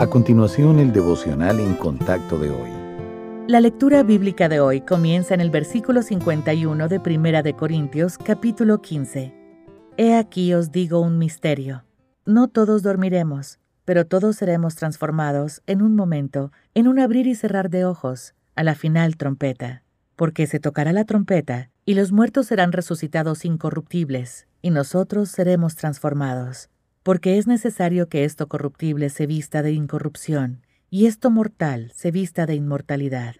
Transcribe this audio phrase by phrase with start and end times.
[0.00, 2.70] A continuación, el devocional en contacto de hoy.
[3.48, 8.80] La lectura bíblica de hoy comienza en el versículo 51 de Primera de Corintios, capítulo
[8.80, 9.34] 15.
[9.98, 11.84] He aquí os digo un misterio.
[12.24, 17.68] No todos dormiremos, pero todos seremos transformados en un momento, en un abrir y cerrar
[17.68, 19.82] de ojos, a la final trompeta.
[20.16, 26.70] Porque se tocará la trompeta, y los muertos serán resucitados incorruptibles, y nosotros seremos transformados
[27.02, 32.46] porque es necesario que esto corruptible se vista de incorrupción, y esto mortal se vista
[32.46, 33.36] de inmortalidad.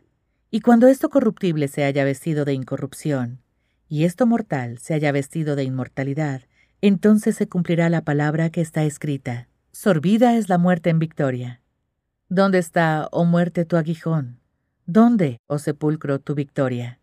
[0.51, 3.41] Y cuando esto corruptible se haya vestido de incorrupción,
[3.89, 6.43] y esto mortal se haya vestido de inmortalidad,
[6.81, 9.49] entonces se cumplirá la palabra que está escrita.
[9.73, 11.61] Sorbida es la muerte en victoria.
[12.29, 14.41] ¿Dónde está, oh muerte, tu aguijón?
[14.87, 17.01] ¿Dónde, oh sepulcro, tu victoria?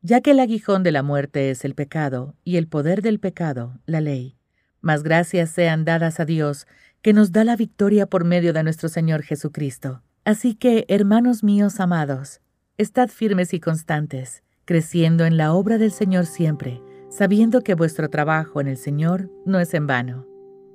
[0.00, 3.80] Ya que el aguijón de la muerte es el pecado, y el poder del pecado,
[3.84, 4.37] la ley.
[4.80, 6.66] Mas gracias sean dadas a Dios,
[7.02, 10.02] que nos da la victoria por medio de nuestro Señor Jesucristo.
[10.24, 12.40] Así que, hermanos míos amados,
[12.76, 18.60] estad firmes y constantes, creciendo en la obra del Señor siempre, sabiendo que vuestro trabajo
[18.60, 20.26] en el Señor no es en vano.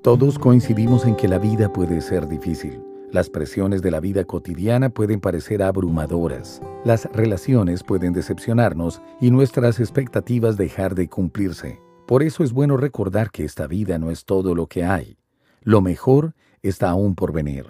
[0.01, 2.81] Todos coincidimos en que la vida puede ser difícil.
[3.11, 6.59] Las presiones de la vida cotidiana pueden parecer abrumadoras.
[6.83, 11.79] Las relaciones pueden decepcionarnos y nuestras expectativas dejar de cumplirse.
[12.05, 15.17] Por eso es bueno recordar que esta vida no es todo lo que hay.
[15.61, 17.65] Lo mejor está aún por venir.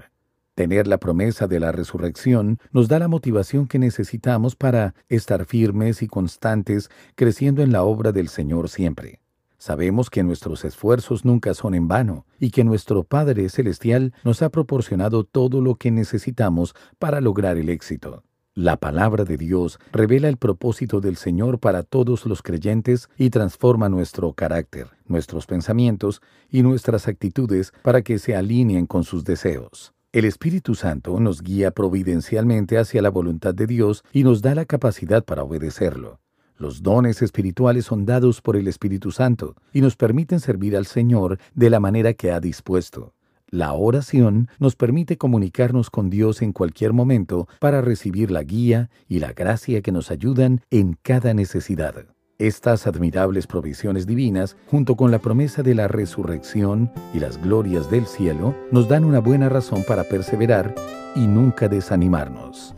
[0.55, 6.01] Tener la promesa de la resurrección nos da la motivación que necesitamos para estar firmes
[6.01, 9.19] y constantes creciendo en la obra del Señor siempre.
[9.59, 14.49] Sabemos que nuestros esfuerzos nunca son en vano y que nuestro Padre Celestial nos ha
[14.49, 18.23] proporcionado todo lo que necesitamos para lograr el éxito.
[18.55, 23.89] La palabra de Dios revela el propósito del Señor para todos los creyentes y transforma
[23.89, 29.95] nuestro carácter, nuestros pensamientos y nuestras actitudes para que se alineen con sus deseos.
[30.11, 34.65] El Espíritu Santo nos guía providencialmente hacia la voluntad de Dios y nos da la
[34.65, 36.19] capacidad para obedecerlo.
[36.55, 41.39] Los dones espirituales son dados por el Espíritu Santo y nos permiten servir al Señor
[41.55, 43.15] de la manera que ha dispuesto.
[43.53, 49.19] La oración nos permite comunicarnos con Dios en cualquier momento para recibir la guía y
[49.19, 52.07] la gracia que nos ayudan en cada necesidad.
[52.39, 58.07] Estas admirables provisiones divinas, junto con la promesa de la resurrección y las glorias del
[58.07, 60.73] cielo, nos dan una buena razón para perseverar
[61.15, 62.73] y nunca desanimarnos.